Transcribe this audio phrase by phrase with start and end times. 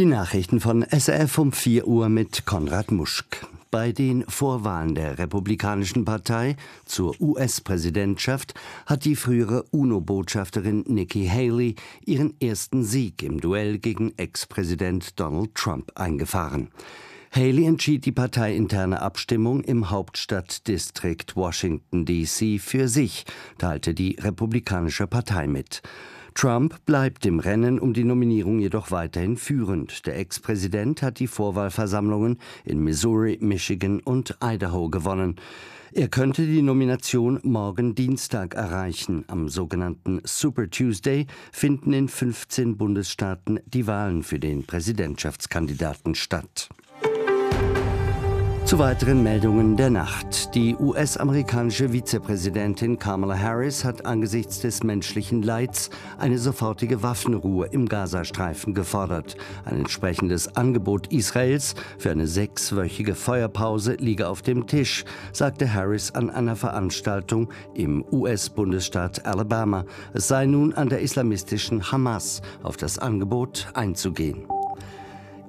[0.00, 3.46] Die Nachrichten von SRF um 4 Uhr mit Konrad Muschk.
[3.70, 8.54] Bei den Vorwahlen der Republikanischen Partei zur US-Präsidentschaft
[8.86, 15.92] hat die frühere UNO-Botschafterin Nikki Haley ihren ersten Sieg im Duell gegen Ex-Präsident Donald Trump
[15.96, 16.70] eingefahren.
[17.30, 22.58] Haley entschied die parteiinterne Abstimmung im Hauptstadtdistrikt Washington, D.C.
[22.58, 23.26] für sich,
[23.58, 25.82] teilte die Republikanische Partei mit.
[26.34, 30.06] Trump bleibt im Rennen um die Nominierung jedoch weiterhin führend.
[30.06, 35.36] Der Ex-Präsident hat die Vorwahlversammlungen in Missouri, Michigan und Idaho gewonnen.
[35.92, 39.24] Er könnte die Nomination morgen Dienstag erreichen.
[39.26, 46.68] Am sogenannten Super Tuesday finden in 15 Bundesstaaten die Wahlen für den Präsidentschaftskandidaten statt.
[48.70, 50.54] Zu weiteren Meldungen der Nacht.
[50.54, 58.72] Die US-amerikanische Vizepräsidentin Kamala Harris hat angesichts des menschlichen Leids eine sofortige Waffenruhe im Gazastreifen
[58.72, 59.36] gefordert.
[59.64, 66.30] Ein entsprechendes Angebot Israels für eine sechswöchige Feuerpause liege auf dem Tisch, sagte Harris an
[66.30, 69.84] einer Veranstaltung im US-Bundesstaat Alabama.
[70.14, 74.46] Es sei nun an der islamistischen Hamas auf das Angebot einzugehen.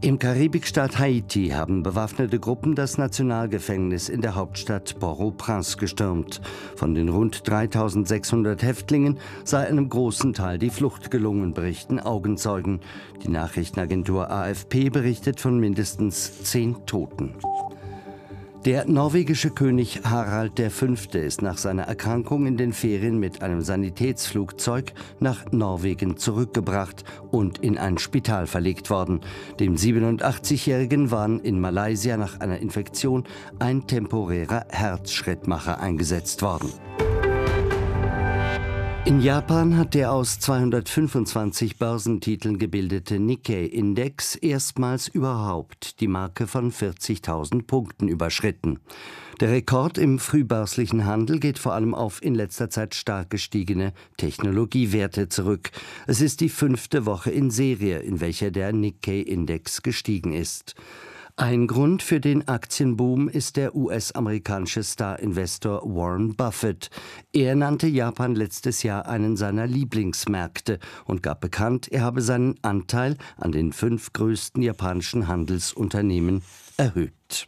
[0.00, 6.40] Im Karibikstaat Haiti haben bewaffnete Gruppen das Nationalgefängnis in der Hauptstadt Port-au-Prince gestürmt.
[6.76, 12.78] Von den rund 3600 Häftlingen sei einem großen Teil die Flucht gelungen, berichten Augenzeugen.
[13.24, 17.34] Die Nachrichtenagentur AFP berichtet von mindestens zehn Toten.
[18.64, 20.86] Der norwegische König Harald V.
[21.16, 27.78] ist nach seiner Erkrankung in den Ferien mit einem Sanitätsflugzeug nach Norwegen zurückgebracht und in
[27.78, 29.20] ein Spital verlegt worden.
[29.60, 33.24] Dem 87-Jährigen waren in Malaysia nach einer Infektion
[33.60, 36.72] ein temporärer Herzschrittmacher eingesetzt worden.
[39.08, 47.62] In Japan hat der aus 225 Börsentiteln gebildete Nikkei-Index erstmals überhaupt die Marke von 40.000
[47.62, 48.80] Punkten überschritten.
[49.40, 55.30] Der Rekord im frühbörslichen Handel geht vor allem auf in letzter Zeit stark gestiegene Technologiewerte
[55.30, 55.70] zurück.
[56.06, 60.74] Es ist die fünfte Woche in Serie, in welcher der Nikkei-Index gestiegen ist.
[61.40, 66.90] Ein Grund für den Aktienboom ist der US-amerikanische Star-Investor Warren Buffett.
[67.32, 73.16] Er nannte Japan letztes Jahr einen seiner Lieblingsmärkte und gab bekannt, er habe seinen Anteil
[73.36, 76.42] an den fünf größten japanischen Handelsunternehmen
[76.76, 77.46] erhöht.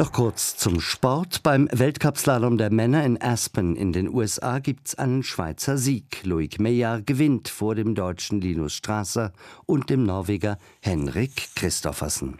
[0.00, 1.42] Noch kurz zum Sport.
[1.42, 6.24] Beim Weltcupslalom der Männer in Aspen in den USA gibt es einen Schweizer Sieg.
[6.24, 9.34] Loic Meyer gewinnt vor dem deutschen Linus Strasser
[9.66, 12.38] und dem Norweger Henrik Christoffersen.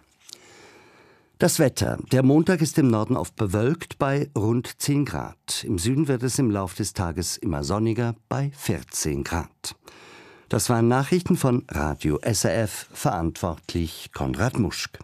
[1.38, 1.98] Das Wetter.
[2.10, 5.62] Der Montag ist im Norden oft bewölkt bei rund 10 Grad.
[5.62, 9.76] Im Süden wird es im Laufe des Tages immer sonniger bei 14 Grad.
[10.48, 14.98] Das waren Nachrichten von Radio SRF, verantwortlich Konrad Muschk.